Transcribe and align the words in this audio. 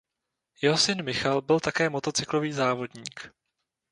Jeho 0.61 0.77
syn 0.77 1.03
Michal 1.03 1.41
byl 1.41 1.59
také 1.59 1.89
motocyklový 1.89 2.51
závodník. 2.51 3.33